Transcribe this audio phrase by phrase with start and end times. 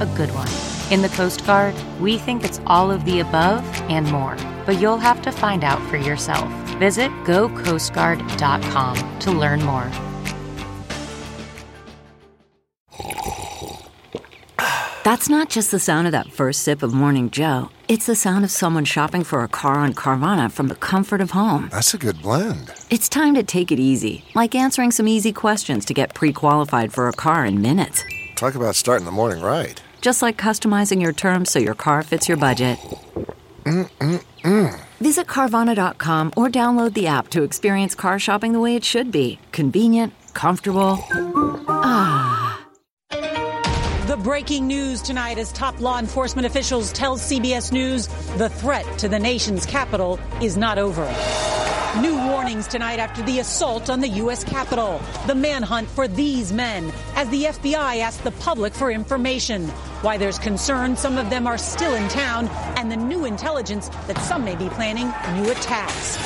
[0.00, 0.48] a good one?
[0.90, 4.98] In the Coast Guard, we think it's all of the above and more, but you'll
[4.98, 6.48] have to find out for yourself.
[6.78, 9.90] Visit gocoastguard.com to learn more.
[15.02, 17.70] That's not just the sound of that first sip of Morning Joe.
[17.88, 21.32] It's the sound of someone shopping for a car on Carvana from the comfort of
[21.32, 21.68] home.
[21.72, 22.72] That's a good blend.
[22.90, 26.92] It's time to take it easy, like answering some easy questions to get pre qualified
[26.92, 28.04] for a car in minutes.
[28.36, 29.82] Talk about starting the morning right.
[30.00, 32.78] Just like customizing your terms so your car fits your budget.
[33.64, 34.80] Mm-mm-mm.
[35.00, 39.38] Visit Carvana.com or download the app to experience car shopping the way it should be
[39.52, 40.98] convenient, comfortable.
[41.68, 42.66] Ah.
[43.10, 49.08] The breaking news tonight as top law enforcement officials tell CBS News the threat to
[49.08, 51.06] the nation's capital is not over.
[51.98, 54.44] New warnings tonight after the assault on the U.S.
[54.44, 55.00] Capitol.
[55.26, 59.66] The manhunt for these men as the FBI asked the public for information.
[60.02, 62.46] Why there's concern some of them are still in town
[62.78, 65.08] and the new intelligence that some may be planning
[65.42, 66.16] new attacks.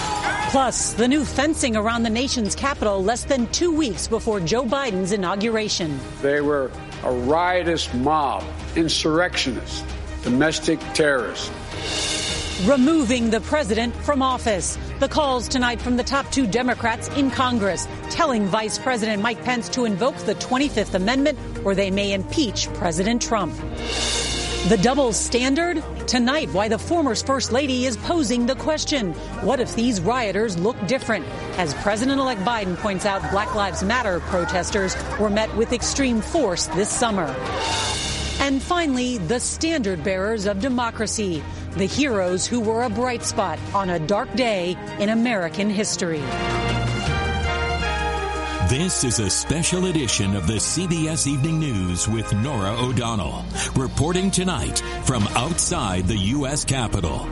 [0.50, 5.12] Plus, the new fencing around the nation's capital less than two weeks before Joe Biden's
[5.12, 5.98] inauguration.
[6.20, 6.70] They were
[7.04, 8.44] a riotous mob,
[8.76, 9.82] insurrectionists,
[10.22, 11.50] domestic terrorists.
[12.66, 14.78] Removing the president from office.
[15.04, 19.68] The calls tonight from the top two Democrats in Congress telling Vice President Mike Pence
[19.68, 23.54] to invoke the 25th Amendment or they may impeach President Trump.
[24.70, 25.84] The double standard?
[26.06, 29.12] Tonight, why the former First Lady is posing the question
[29.42, 31.26] what if these rioters look different?
[31.58, 36.64] As President elect Biden points out, Black Lives Matter protesters were met with extreme force
[36.68, 37.26] this summer.
[38.40, 41.42] And finally, the standard bearers of democracy,
[41.74, 46.22] the heroes who were a bright spot on a dark day in American history.
[48.68, 53.44] This is a special edition of the CBS Evening News with Norah O'Donnell,
[53.76, 56.64] reporting tonight from outside the U.S.
[56.64, 57.28] Capitol.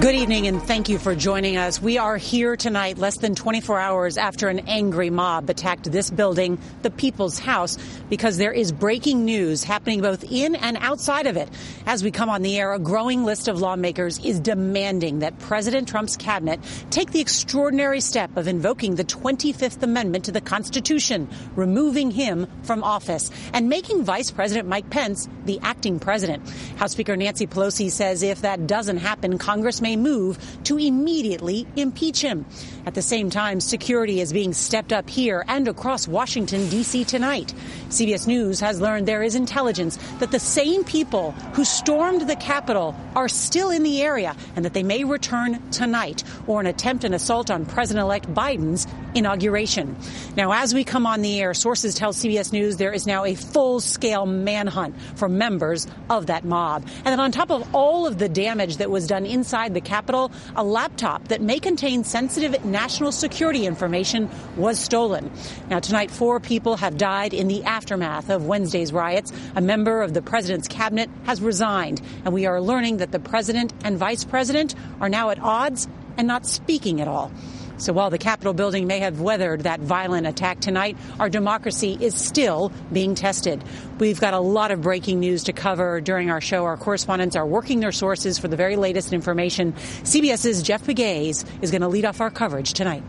[0.00, 1.82] Good evening and thank you for joining us.
[1.82, 6.58] We are here tonight less than 24 hours after an angry mob attacked this building,
[6.80, 7.76] the People's House,
[8.08, 11.50] because there is breaking news happening both in and outside of it.
[11.84, 15.86] As we come on the air, a growing list of lawmakers is demanding that President
[15.86, 22.10] Trump's cabinet take the extraordinary step of invoking the 25th Amendment to the Constitution, removing
[22.10, 26.48] him from office and making Vice President Mike Pence the acting president.
[26.78, 32.20] House Speaker Nancy Pelosi says if that doesn't happen, Congress may move to immediately impeach
[32.20, 32.46] him.
[32.86, 37.04] At the same time, security is being stepped up here and across Washington, D.C.
[37.04, 37.54] tonight.
[37.88, 42.94] CBS News has learned there is intelligence that the same people who stormed the Capitol
[43.14, 47.14] are still in the area and that they may return tonight or an attempt an
[47.14, 49.96] assault on President elect Biden's inauguration.
[50.36, 53.34] Now, as we come on the air, sources tell CBS News there is now a
[53.34, 56.84] full scale manhunt for members of that mob.
[56.96, 60.30] And then on top of all of the damage that was done inside the Capitol,
[60.56, 65.30] a laptop that may contain sensitive national security information was stolen.
[65.68, 69.32] Now, tonight, four people have died in the aftermath of Wednesday's riots.
[69.56, 73.72] A member of the president's cabinet has resigned, and we are learning that the president
[73.84, 77.32] and vice president are now at odds and not speaking at all.
[77.80, 82.14] So while the Capitol building may have weathered that violent attack tonight, our democracy is
[82.14, 83.64] still being tested.
[83.98, 86.64] We've got a lot of breaking news to cover during our show.
[86.66, 89.72] Our correspondents are working their sources for the very latest information.
[89.72, 93.02] CBS's Jeff Pegues is going to lead off our coverage tonight.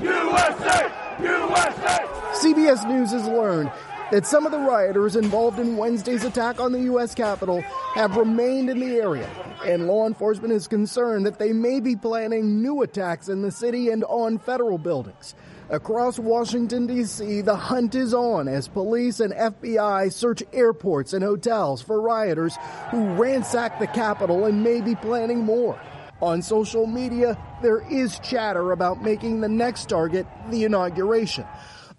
[0.00, 0.92] USA!
[1.20, 2.06] USA!
[2.40, 3.72] CBS News has learned
[4.10, 7.14] that some of the rioters involved in Wednesday's attack on the U.S.
[7.14, 7.60] Capitol
[7.94, 9.28] have remained in the area,
[9.64, 13.88] and law enforcement is concerned that they may be planning new attacks in the city
[13.90, 15.34] and on federal buildings.
[15.70, 21.80] Across Washington, D.C., the hunt is on as police and FBI search airports and hotels
[21.80, 22.56] for rioters
[22.90, 25.80] who ransacked the Capitol and may be planning more.
[26.20, 31.46] On social media, there is chatter about making the next target the inauguration.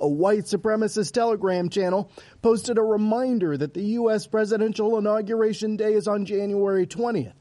[0.01, 2.11] A white supremacist Telegram channel
[2.41, 4.25] posted a reminder that the U.S.
[4.25, 7.33] presidential inauguration day is on January 20th.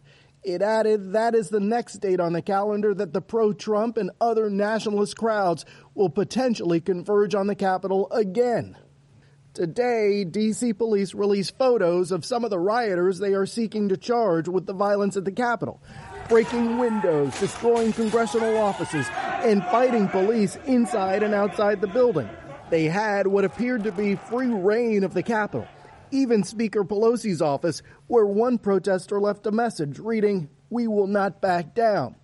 [0.42, 4.10] It added that is the next date on the calendar that the pro Trump and
[4.20, 5.64] other nationalist crowds
[5.94, 8.76] will potentially converge on the Capitol again.
[9.54, 10.74] Today, D.C.
[10.74, 14.74] police released photos of some of the rioters they are seeking to charge with the
[14.74, 15.82] violence at the Capitol,
[16.28, 22.28] breaking windows, destroying congressional offices, and fighting police inside and outside the building.
[22.70, 25.66] They had what appeared to be free reign of the Capitol
[26.10, 31.74] even Speaker Pelosi's office, where one protester left a message reading, We will not back
[31.74, 32.16] down.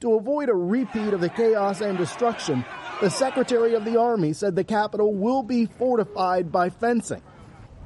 [0.00, 2.64] To avoid a repeat of the chaos and destruction,
[3.00, 7.22] the Secretary of the Army said the Capitol will be fortified by fencing.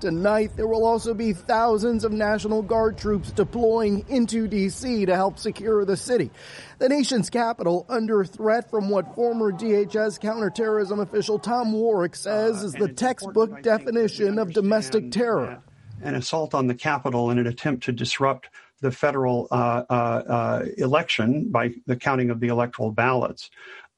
[0.02, 5.06] Tonight, there will also be thousands of National Guard troops deploying into D.C.
[5.06, 6.32] to help secure the city.
[6.80, 12.72] The nation's capital under threat from what former DHS counterterrorism official Tom Warrick says is
[12.72, 15.62] the textbook definition of domestic terror.
[16.02, 18.48] An assault on the Capitol in an attempt to disrupt
[18.80, 23.50] the federal uh, uh, uh, election by the counting of the electoral ballots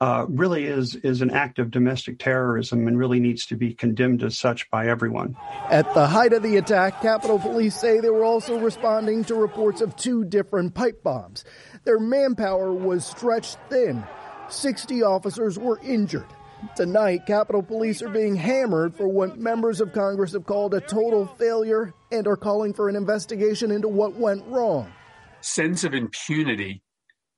[0.04, 4.22] uh, really is is an act of domestic terrorism and really needs to be condemned
[4.22, 5.34] as such by everyone.
[5.70, 9.80] At the height of the attack, Capitol Police say they were also responding to reports
[9.80, 11.46] of two different pipe bombs.
[11.84, 14.04] Their manpower was stretched thin.
[14.50, 16.28] 60 officers were injured.
[16.76, 21.24] Tonight, Capitol Police are being hammered for what members of Congress have called a total
[21.38, 24.92] failure and are calling for an investigation into what went wrong.
[25.40, 26.83] Sense of impunity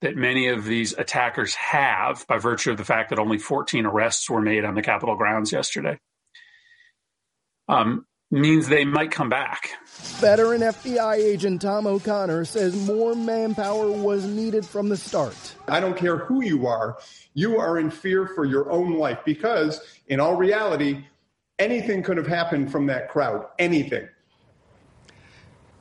[0.07, 4.31] that many of these attackers have by virtue of the fact that only 14 arrests
[4.31, 5.99] were made on the Capitol grounds yesterday
[7.69, 9.71] um, means they might come back.
[10.21, 15.57] Veteran FBI agent Tom O'Connor says more manpower was needed from the start.
[15.67, 16.99] I don't care who you are,
[17.35, 21.05] you are in fear for your own life because, in all reality,
[21.59, 23.45] anything could have happened from that crowd.
[23.59, 24.09] Anything.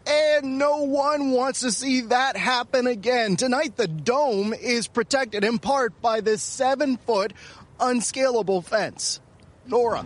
[0.08, 3.36] And no one wants to see that happen again.
[3.38, 7.34] Tonight, the dome is protected in part by this seven foot
[7.80, 9.20] unscalable fence.
[9.66, 10.06] Norah.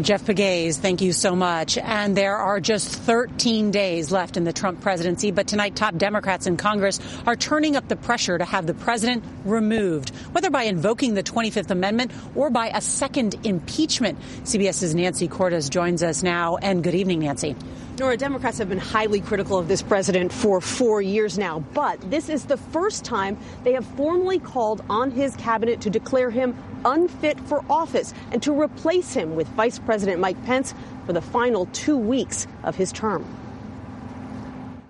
[0.00, 1.76] Jeff Pegues, thank you so much.
[1.76, 6.46] And there are just 13 days left in the Trump presidency, but tonight top Democrats
[6.46, 11.14] in Congress are turning up the pressure to have the president removed, whether by invoking
[11.14, 14.18] the 25th Amendment or by a second impeachment.
[14.44, 16.56] CBS's Nancy Cordes joins us now.
[16.58, 17.56] And good evening, Nancy.
[17.98, 22.28] Norah, Democrats have been highly critical of this president for four years now, but this
[22.28, 27.38] is the first time they have formally called on his cabinet to declare him unfit
[27.40, 30.74] for office and to replace him with Vice President Mike Pence
[31.06, 33.24] for the final two weeks of his term.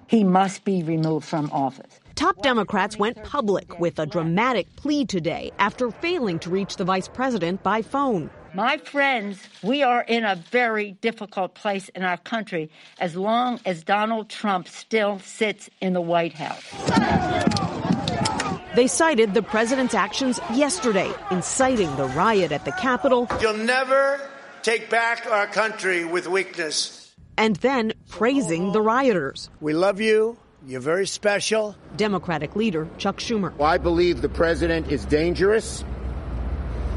[0.07, 2.01] He must be removed from office.
[2.15, 7.07] Top Democrats went public with a dramatic plea today after failing to reach the vice
[7.07, 8.31] president by phone.
[8.55, 13.85] My friends, we are in a very difficult place in our country as long as
[13.85, 17.88] Donald Trump still sits in the White House.
[18.79, 23.27] They cited the president's actions yesterday, inciting the riot at the Capitol.
[23.41, 24.21] You'll never
[24.63, 27.13] take back our country with weakness.
[27.37, 29.51] And then praising the rioters.
[29.61, 30.39] We love you.
[30.65, 31.75] You're very special.
[31.97, 33.53] Democratic leader Chuck Schumer.
[33.57, 35.85] Well, I believe the president is dangerous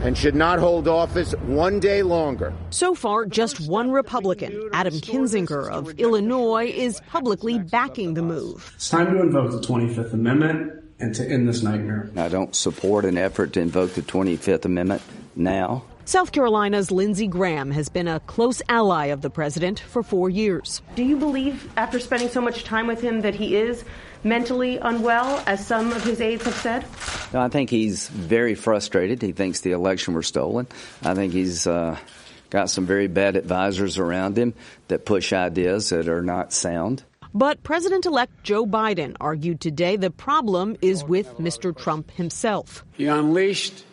[0.03, 2.53] and should not hold office one day longer.
[2.69, 8.71] So far, just one Republican, Adam Kinzinger of Illinois, is publicly backing the move.
[8.75, 12.09] It's time to invoke the 25th Amendment and to end this nightmare.
[12.15, 15.01] I don't support an effort to invoke the 25th Amendment
[15.35, 15.83] now.
[16.05, 20.81] South Carolina's Lindsey Graham has been a close ally of the president for four years.
[20.95, 23.85] Do you believe, after spending so much time with him, that he is
[24.23, 26.85] mentally unwell, as some of his aides have said?
[27.33, 29.21] No, I think he's very frustrated.
[29.21, 30.67] He thinks the election was stolen.
[31.03, 31.97] I think he's uh,
[32.49, 34.53] got some very bad advisors around him
[34.89, 37.03] that push ideas that are not sound.
[37.33, 41.75] But President elect Joe Biden argued today the problem is with Mr.
[41.75, 42.83] Trump himself.
[42.91, 43.85] He unleashed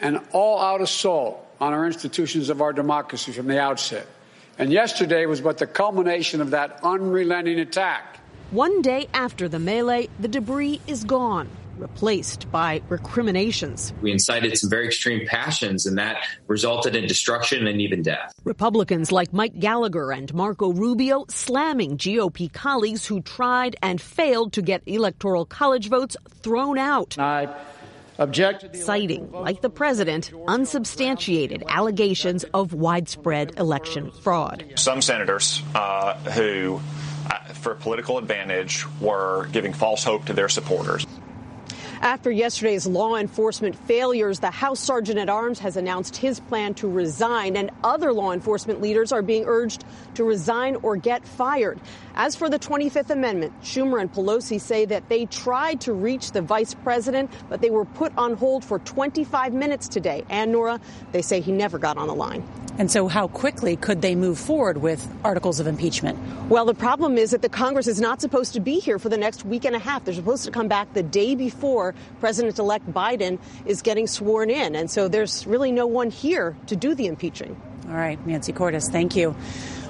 [0.00, 4.06] an all out assault on our institutions of our democracy from the outset.
[4.58, 8.18] And yesterday was but the culmination of that unrelenting attack.
[8.50, 11.48] One day after the melee, the debris is gone.
[11.78, 13.92] Replaced by recriminations.
[14.02, 18.34] We incited some very extreme passions, and that resulted in destruction and even death.
[18.44, 24.62] Republicans like Mike Gallagher and Marco Rubio slamming GOP colleagues who tried and failed to
[24.62, 27.18] get electoral college votes thrown out.
[27.18, 27.48] I
[28.18, 34.64] object citing, like the president, unsubstantiated allegations of widespread election fraud.
[34.74, 36.80] Some senators uh, who,
[37.30, 41.06] uh, for political advantage, were giving false hope to their supporters.
[42.00, 46.88] After yesterday's law enforcement failures, the House Sergeant at Arms has announced his plan to
[46.88, 51.80] resign, and other law enforcement leaders are being urged to resign or get fired.
[52.14, 56.40] As for the 25th Amendment, Schumer and Pelosi say that they tried to reach the
[56.40, 60.24] vice president, but they were put on hold for 25 minutes today.
[60.28, 62.46] And Norah, they say he never got on the line.
[62.78, 66.16] And so, how quickly could they move forward with articles of impeachment?
[66.48, 69.16] Well, the problem is that the Congress is not supposed to be here for the
[69.16, 70.04] next week and a half.
[70.04, 74.76] They're supposed to come back the day before President elect Biden is getting sworn in.
[74.76, 77.60] And so, there's really no one here to do the impeaching.
[77.88, 79.34] All right, Nancy Cordes, thank you.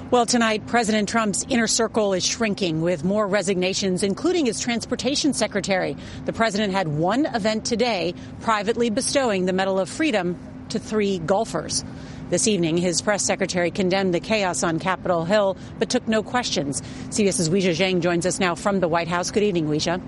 [0.09, 5.95] Well, tonight, President Trump's inner circle is shrinking with more resignations, including his transportation secretary.
[6.25, 10.35] The president had one event today, privately bestowing the Medal of Freedom
[10.69, 11.83] to three golfers.
[12.29, 16.83] This evening, his press secretary condemned the chaos on Capitol Hill, but took no questions.
[17.09, 19.31] CBS's Weijia Jiang joins us now from the White House.
[19.31, 19.99] Good evening, Weijia.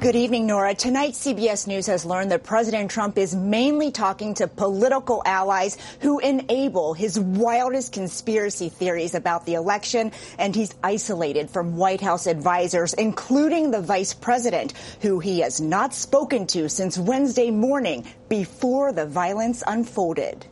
[0.00, 0.74] Good evening, Norah.
[0.74, 6.18] Tonight, CBS News has learned that President Trump is mainly talking to political allies who
[6.18, 12.94] enable his wildest conspiracy theories about the election, and he's isolated from White House advisors,
[12.94, 19.06] including the vice president, who he has not spoken to since Wednesday morning before the
[19.06, 20.44] violence unfolded.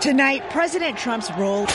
[0.00, 1.66] Tonight, President Trump's role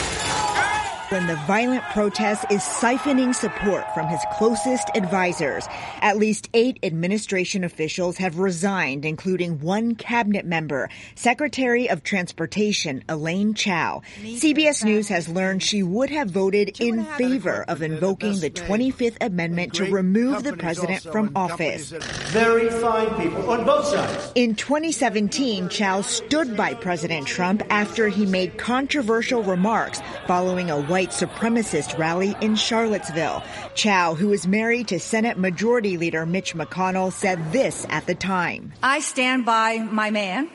[1.14, 5.64] when the violent protest is siphoning support from his closest advisors.
[6.00, 13.54] At least eight administration officials have resigned, including one cabinet member, Secretary of Transportation Elaine
[13.54, 14.02] Chao.
[14.22, 19.74] CBS News has learned she would have voted in favor of invoking the 25th Amendment
[19.74, 21.90] to remove the president from office.
[22.32, 24.32] Very fine people on both sides.
[24.34, 31.03] In 2017, Chao stood by President Trump after he made controversial remarks following a white
[31.10, 33.42] supremacist rally in Charlottesville.
[33.74, 38.72] Chao, who is married to Senate Majority Leader Mitch McConnell, said this at the time.
[38.82, 40.50] I stand by my man.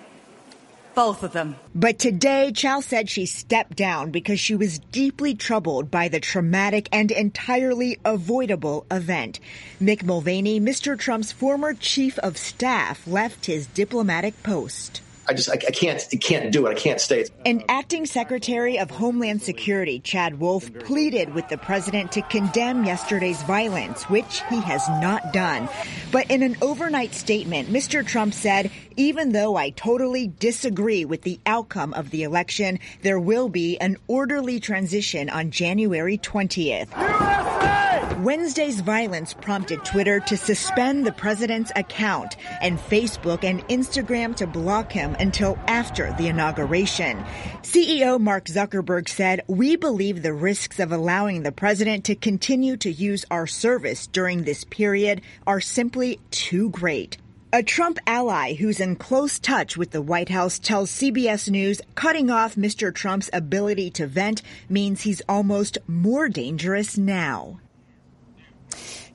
[0.95, 1.55] Both of them.
[1.73, 6.89] But today, Chao said she stepped down because she was deeply troubled by the traumatic
[6.91, 9.39] and entirely avoidable event.
[9.81, 10.97] Mick Mulvaney, Mr.
[10.97, 15.01] Trump's former chief of staff, left his diplomatic post.
[15.29, 16.71] I just I, I can't I can't do it.
[16.71, 17.25] I can't stay.
[17.45, 23.43] An acting Secretary of Homeland Security, Chad Wolf, pleaded with the president to condemn yesterday's
[23.43, 25.69] violence, which he has not done.
[26.11, 28.03] But in an overnight statement, Mr.
[28.05, 33.49] Trump said, even though I totally disagree with the outcome of the election, there will
[33.49, 36.89] be an orderly transition on January 20th.
[36.97, 37.88] USA!
[38.19, 44.91] Wednesday's violence prompted Twitter to suspend the president's account and Facebook and Instagram to block
[44.91, 47.23] him until after the inauguration.
[47.61, 52.91] CEO Mark Zuckerberg said, We believe the risks of allowing the president to continue to
[52.91, 57.17] use our service during this period are simply too great.
[57.53, 62.29] A Trump ally who's in close touch with the White House tells CBS News cutting
[62.29, 62.93] off Mr.
[62.93, 67.61] Trump's ability to vent means he's almost more dangerous now.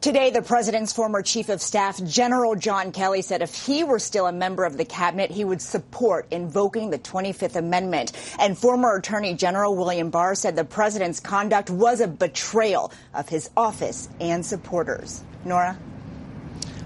[0.05, 4.27] Today, the president's former chief of staff, General John Kelly, said if he were still
[4.27, 8.13] a member of the cabinet, he would support invoking the 25th Amendment.
[8.39, 13.49] And former Attorney General William Barr said the president's conduct was a betrayal of his
[13.57, 15.25] office and supporters.
[15.47, 15.79] Norah?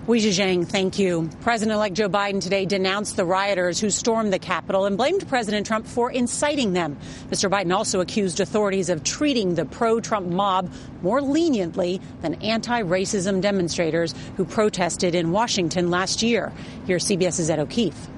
[0.09, 1.29] Weijia Jiang, thank you.
[1.43, 5.87] President-elect Joe Biden today denounced the rioters who stormed the Capitol and blamed President Trump
[5.87, 6.97] for inciting them.
[7.29, 7.51] Mr.
[7.51, 10.73] Biden also accused authorities of treating the pro-Trump mob
[11.03, 16.55] more leniently than anti-racism demonstrators who protested in Washington last year.
[16.87, 18.09] Here's CBS's Ed O'Keefe.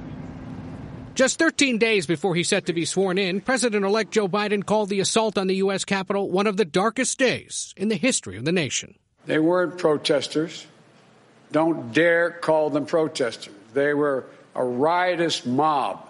[1.16, 4.90] Just 13 days before he's set to be sworn in, President elect Joe Biden called
[4.90, 5.84] the assault on the U.S.
[5.84, 8.94] Capitol one of the darkest days in the history of the nation.
[9.26, 10.68] They weren't protesters.
[11.52, 13.54] Don't dare call them protesters.
[13.74, 16.08] They were a riotous mob,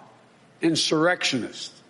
[0.61, 1.81] insurrectionists,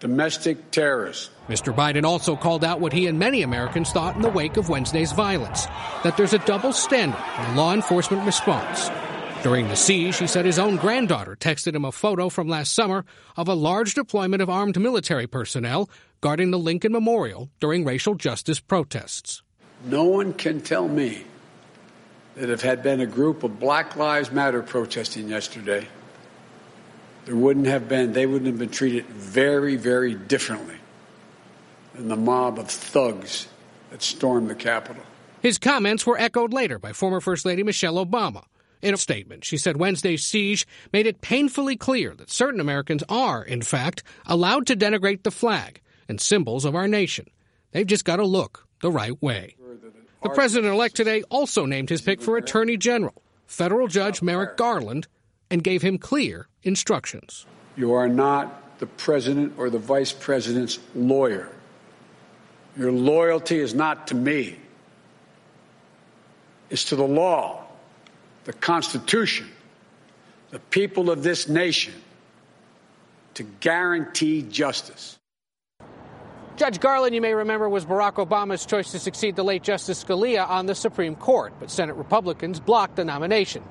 [0.00, 1.30] domestic terrorists.
[1.48, 1.74] Mr.
[1.74, 5.12] Biden also called out what he and many Americans thought in the wake of Wednesday's
[5.12, 5.66] violence
[6.02, 8.90] that there's a double standard in law enforcement response.
[9.42, 13.04] During the siege, he said his own granddaughter texted him a photo from last summer
[13.36, 18.60] of a large deployment of armed military personnel guarding the Lincoln Memorial during racial justice
[18.60, 19.42] protests.
[19.84, 21.24] No one can tell me
[22.36, 25.86] that if had been a group of Black Lives Matter protesting yesterday,
[27.24, 30.76] there wouldn't have been, they wouldn't have been treated very, very differently
[31.94, 33.48] than the mob of thugs
[33.90, 35.02] that stormed the Capitol.
[35.40, 38.44] His comments were echoed later by former First Lady Michelle Obama.
[38.80, 43.42] In a statement, she said Wednesday's siege made it painfully clear that certain Americans are,
[43.44, 47.26] in fact, allowed to denigrate the flag and symbols of our nation.
[47.70, 49.56] They've just got to look the right way.
[50.22, 55.08] The president elect today also named his pick for Attorney General, federal Judge Merrick Garland,
[55.50, 57.44] and gave him clear instructions.
[57.76, 61.48] You are not the president or the vice president's lawyer.
[62.76, 64.56] Your loyalty is not to me,
[66.70, 67.64] it's to the law,
[68.44, 69.48] the Constitution,
[70.50, 71.94] the people of this nation
[73.34, 75.18] to guarantee justice.
[76.56, 80.48] Judge Garland, you may remember, was Barack Obama's choice to succeed the late Justice Scalia
[80.48, 83.62] on the Supreme Court, but Senate Republicans blocked the nomination.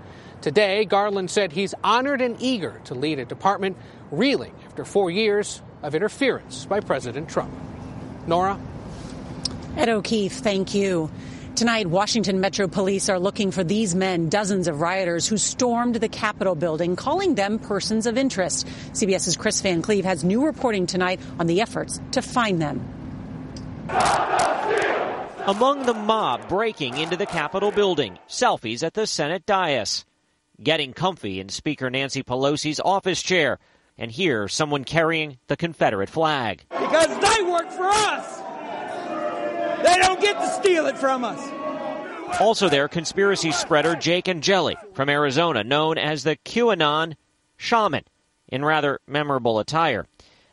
[0.41, 3.77] Today, Garland said he's honored and eager to lead a department
[4.09, 7.53] reeling after four years of interference by President Trump.
[8.25, 8.59] Norah?
[9.77, 11.11] Ed O'Keefe, thank you.
[11.55, 16.07] Tonight, Washington Metro Police are looking for these men, dozens of rioters who stormed the
[16.09, 18.65] Capitol building, calling them persons of interest.
[18.93, 22.79] CBS's Kris Van Cleave has new reporting tonight on the efforts to find them.
[25.45, 30.05] Among the mob breaking into the Capitol building, selfies at the Senate dais,
[30.63, 33.59] getting comfy in Speaker Nancy Pelosi's office chair,
[33.97, 36.63] and here someone carrying the Confederate flag.
[36.69, 38.50] Because they work for us!
[39.83, 41.39] They don't get to steal it from us.
[42.39, 47.15] Also there, conspiracy spreader Jake Angeli from Arizona, known as the QAnon
[47.57, 48.03] shaman,
[48.47, 50.05] in rather memorable attire.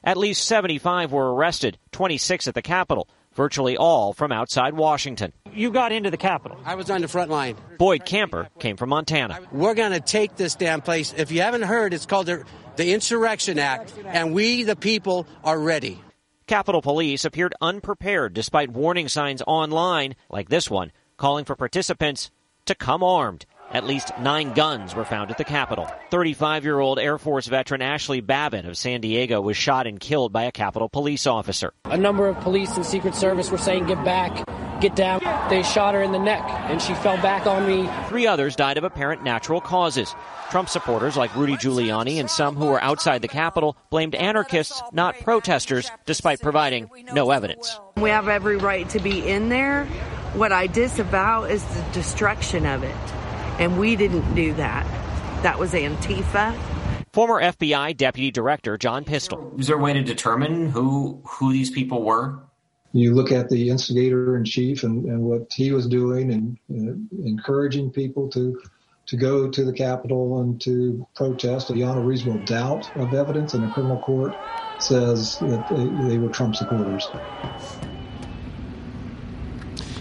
[0.02, 5.32] At least 75 were arrested, 26 at the Capitol, virtually all from outside Washington.
[5.52, 6.58] You got into the Capitol.
[6.64, 7.56] I was on the front line.
[7.78, 9.40] Boyd Camper came from Montana.
[9.52, 11.14] We're going to take this damn place.
[11.16, 12.44] If you haven't heard, it's called the,
[12.76, 16.00] the Insurrection Act, and we, the people, are ready.
[16.48, 22.30] Capitol Police appeared unprepared despite warning signs online, like this one, calling for participants
[22.64, 23.44] to come armed.
[23.70, 25.86] At least nine guns were found at the Capitol.
[26.10, 30.32] 35 year old Air Force veteran Ashli Babbitt of San Diego was shot and killed
[30.32, 31.74] by a Capitol police officer.
[31.84, 34.42] A number of police and Secret Service were saying, Get back,
[34.80, 35.20] get down.
[35.50, 37.88] They shot her in the neck, and she fell back on me.
[38.08, 40.14] Three others died of apparent natural causes.
[40.50, 45.18] Trump supporters like Rudy Giuliani and some who were outside the Capitol blamed anarchists, not
[45.20, 47.78] protesters, despite providing no evidence.
[47.96, 49.84] We have every right to be in there.
[50.34, 52.96] What I disavow is the destruction of it.
[53.58, 54.86] And we didn't do that.
[55.42, 56.56] That was Antifa.
[57.12, 59.54] Former FBI Deputy Director John Pistole.
[59.58, 62.47] Is there a way to determine who who these people were?
[62.92, 67.26] You look at the instigator in chief and, and what he was doing and uh,
[67.26, 68.60] encouraging people to
[69.06, 73.64] to go to the Capitol and to protest beyond a reasonable doubt of evidence in
[73.64, 74.38] a criminal court
[74.78, 77.10] says that they, they were Trump supporters.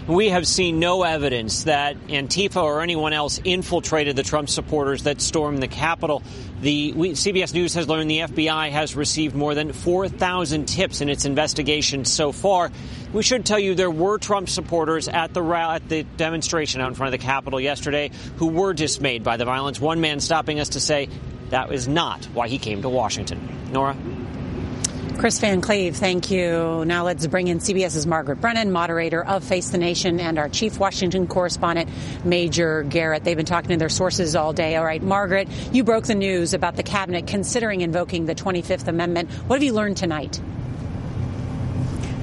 [0.08, 5.20] We have seen no evidence that Antifa or anyone else infiltrated the Trump supporters that
[5.20, 6.24] stormed the Capitol.
[6.62, 11.10] The we, CBS News has learned the FBI has received more than 4,000 tips in
[11.10, 12.72] its investigation so far.
[13.12, 16.96] We should tell you there were Trump supporters at the at the demonstration out in
[16.96, 19.82] front of the Capitol yesterday who were dismayed by the violence.
[19.82, 21.10] One man stopping us to say
[21.50, 23.70] that was not why he came to Washington.
[23.74, 23.98] Norah.
[25.18, 26.86] Kris Van Cleave, thank you.
[26.86, 30.78] Now let's bring in CBS's Margaret Brennan, moderator of Face the Nation, and our chief
[30.78, 31.90] Washington correspondent,
[32.24, 33.24] Major Garrett.
[33.24, 34.76] They've been talking to their sources all day.
[34.76, 39.32] All right, Margaret, you broke the news about the cabinet considering invoking the 25th Amendment.
[39.48, 40.40] What have you learned tonight?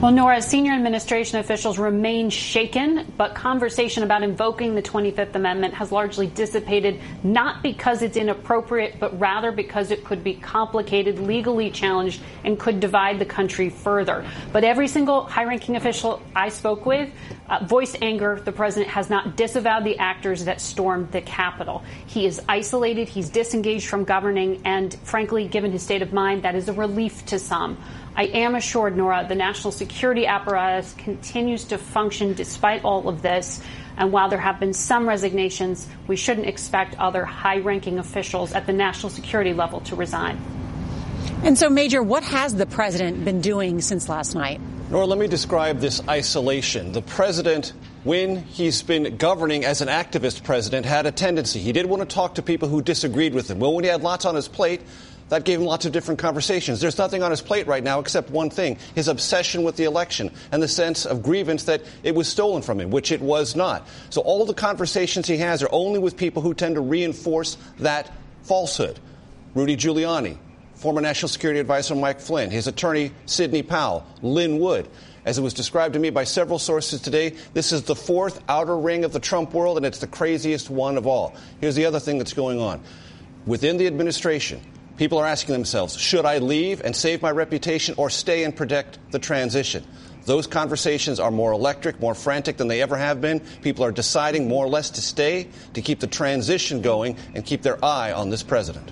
[0.05, 5.91] Well, Norah, senior administration officials remain shaken, but conversation about invoking the 25th Amendment has
[5.91, 12.21] largely dissipated, not because it's inappropriate, but rather because it could be complicated, legally challenged,
[12.45, 14.27] and could divide the country further.
[14.53, 17.11] But every single high ranking official I spoke with
[17.49, 18.39] uh, voiced anger.
[18.45, 21.83] The president has not disavowed the actors that stormed the Capitol.
[22.07, 26.55] He is isolated, he's disengaged from governing, and frankly, given his state of mind, that
[26.55, 27.79] is a relief to some.
[28.17, 33.61] I am assured, Norah, the national security apparatus continues to function despite all of this.
[33.97, 38.67] And while there have been some resignations, we shouldn't expect other high ranking officials at
[38.67, 40.41] the national security level to resign.
[41.43, 44.61] And so, Major, what has the president been doing since last night?
[44.91, 46.93] Norah, let me describe this isolation.
[46.93, 47.73] The president,
[48.05, 51.59] when he's been governing as an activist president, had a tendency.
[51.59, 53.59] He did want to talk to people who disagreed with him.
[53.59, 54.83] Well, when he had lots on his plate,
[55.31, 56.81] That gave him lots of different conversations.
[56.81, 60.31] There's nothing on his plate right now except one thing his obsession with the election
[60.53, 63.89] and the sense of grievance that it was stolen from him, which it was not.
[64.11, 68.13] So all the conversations he has are only with people who tend to reinforce that
[68.43, 69.01] falsehood.
[69.55, 70.37] Rudy Giuliani,
[70.75, 74.89] former National Security Advisor Mike Flynn, his attorney Sidney Powell, Lin Wood.
[75.25, 78.77] As it was described to me by several sources today, this is the fourth outer
[78.77, 81.35] ring of the Trump world, and it's the craziest one of all.
[81.63, 82.83] Here's the other thing that's going on.
[83.47, 84.61] Within the administration,
[84.97, 88.99] people are asking themselves, should I leave and save my reputation or stay and protect
[89.11, 89.85] the transition?
[90.25, 93.41] Those conversations are more electric, more frantic than they ever have been.
[93.61, 97.63] People are deciding more or less to stay, to keep the transition going, and keep
[97.63, 98.91] their eye on this president.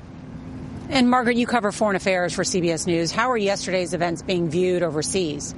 [0.91, 3.11] And Margaret, you cover foreign affairs for CBS News.
[3.11, 5.55] How are yesterday's events being viewed overseas?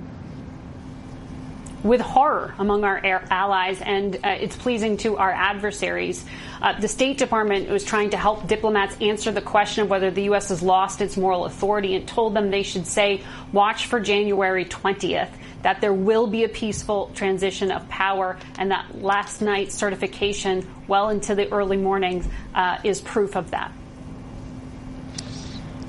[1.84, 2.98] With horror among our
[3.30, 6.24] allies, and uh, it's pleasing to our adversaries.
[6.60, 10.24] Uh, the State Department was trying to help diplomats answer the question of whether the
[10.24, 10.48] U.S.
[10.48, 15.30] has lost its moral authority and told them they should say, watch for January 20th,
[15.62, 21.10] that there will be a peaceful transition of power, and that last night's certification, well
[21.10, 23.70] into the early mornings, uh, is proof of that.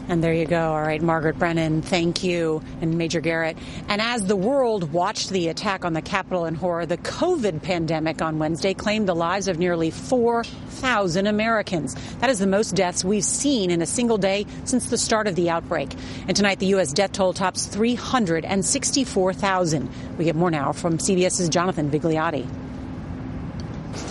[0.07, 0.71] And there you go.
[0.71, 3.57] All right, Margaret Brennan, thank you, and Major Garrett.
[3.89, 8.21] And as the world watched the attack on the Capitol in horror, the COVID pandemic
[8.21, 11.95] on Wednesday claimed the lives of nearly 4,000 Americans.
[12.19, 15.33] That is the most deaths we've seen in a single day since the start of
[15.35, 15.91] the outbreak.
[16.27, 16.93] And tonight, the U.S.
[16.93, 19.89] death toll tops 364,000.
[20.19, 22.47] We get more now from CBS's Jonathan Vigliotti.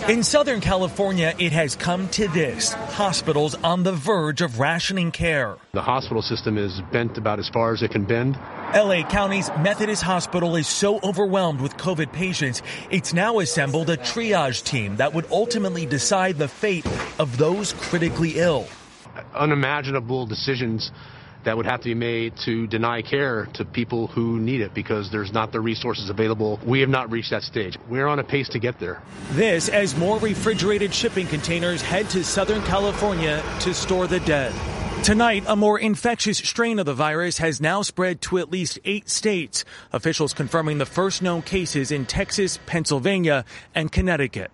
[0.07, 5.57] In Southern California, it has come to this hospitals on the verge of rationing care.
[5.73, 8.37] The hospital system is bent about as far as it can bend.
[8.75, 14.63] LA County's Methodist Hospital is so overwhelmed with COVID patients, it's now assembled a triage
[14.63, 16.85] team that would ultimately decide the fate
[17.17, 18.67] of those critically ill.
[19.33, 20.91] Unimaginable decisions
[21.45, 25.11] that would have to be made to deny care to people who need it because
[25.11, 26.59] there's not the resources available.
[26.65, 27.77] We have not reached that stage.
[27.89, 29.01] We're on a pace to get there.
[29.31, 34.53] This as more refrigerated shipping containers head to Southern California to store the dead.
[35.03, 39.07] Tonight, a more infectious strain of the virus has now spread to at least eight
[39.07, 39.63] states.
[39.93, 44.49] Officials confirming the first known cases in Texas, Pennsylvania, and Connecticut.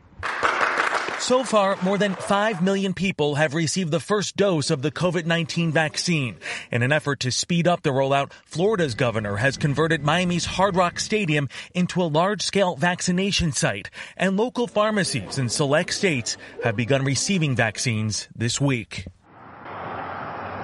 [1.21, 5.71] So far, more than 5 million people have received the first dose of the COVID-19
[5.71, 6.37] vaccine.
[6.71, 10.99] In an effort to speed up the rollout, Florida's governor has converted Miami's Hard Rock
[10.99, 17.55] Stadium into a large-scale vaccination site, and local pharmacies in select states have begun receiving
[17.55, 19.05] vaccines this week.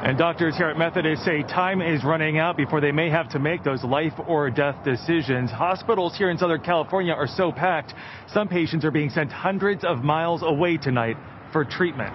[0.07, 3.39] And doctors here at Methodist say time is running out before they may have to
[3.39, 5.51] make those life or death decisions.
[5.51, 7.93] Hospitals here in Southern California are so packed,
[8.25, 11.17] some patients are being sent hundreds of miles away tonight
[11.51, 12.13] for treatment.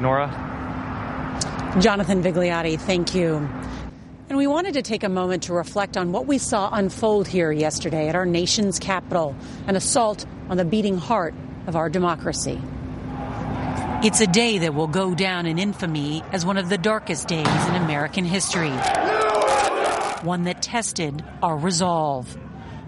[0.00, 0.26] Norah?
[1.80, 3.36] Jonathan Vigliotti, thank you.
[4.28, 7.52] And we wanted to take a moment to reflect on what we saw unfold here
[7.52, 9.36] yesterday at our nation's capital
[9.68, 11.34] an assault on the beating heart
[11.68, 12.60] of our democracy.
[14.00, 17.66] It's a day that will go down in infamy as one of the darkest days
[17.66, 18.70] in American history.
[20.22, 22.36] One that tested our resolve.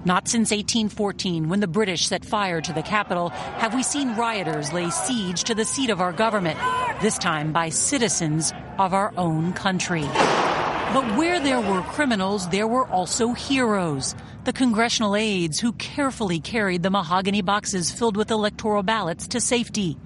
[0.04, 4.72] Not since 1814, when the British set fire to the Capitol, have we seen rioters
[4.72, 6.60] lay siege to the seat of our government,
[7.02, 10.02] this time by citizens of our own country.
[10.02, 14.14] But where there were criminals, there were also heroes.
[14.44, 19.98] The congressional aides who carefully carried the mahogany boxes filled with electoral ballots to safety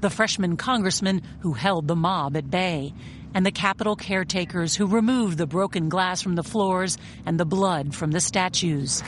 [0.00, 2.94] the freshman congressman who held the mob at bay,
[3.34, 7.94] and the Capitol caretakers who removed the broken glass from the floors and the blood
[7.94, 9.02] from the statues.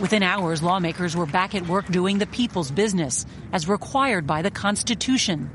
[0.00, 4.50] Within hours, lawmakers were back at work doing the people's business, as required by the
[4.50, 5.50] Constitution.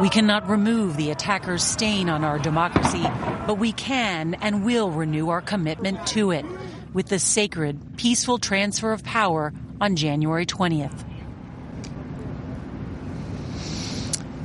[0.00, 3.06] We cannot remove the attacker's stain on our democracy,
[3.46, 6.44] but we can and will renew our commitment to it
[6.92, 11.09] with the sacred, peaceful transfer of power on January 20th.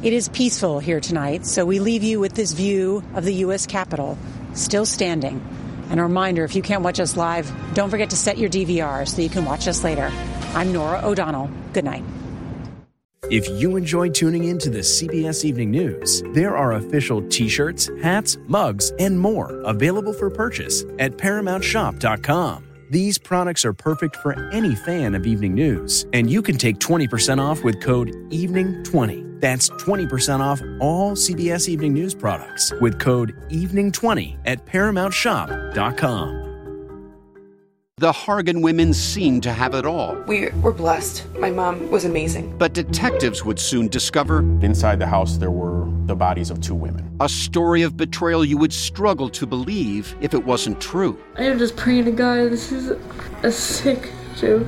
[0.05, 3.65] It is peaceful here tonight, so we leave you with this view of the U.S.
[3.65, 4.19] Capitol,
[4.53, 5.43] still standing.
[5.89, 9.07] And a reminder if you can't watch us live, don't forget to set your DVR
[9.07, 10.11] so you can watch us later.
[10.53, 11.49] I'm Norah O'Donnell.
[11.73, 12.03] Good night.
[13.31, 17.89] If you enjoy tuning in to the CBS Evening News, there are official t shirts,
[18.03, 22.63] hats, mugs, and more available for purchase at ParamountShop.com.
[22.91, 27.41] These products are perfect for any fan of evening news, and you can take 20%
[27.41, 29.24] off with code EVENING20.
[29.39, 36.45] That's 20% off all CBS Evening News products with code EVENING20 at ParamountShop.com.
[37.97, 40.15] The Hargan women seemed to have it all.
[40.27, 41.25] We were blessed.
[41.37, 42.57] My mom was amazing.
[42.57, 47.09] But detectives would soon discover inside the house there were the bodies of two women.
[47.21, 51.17] A story of betrayal you would struggle to believe if it wasn't true.
[51.37, 52.91] I am just praying to God, this is
[53.43, 54.67] a sick joke.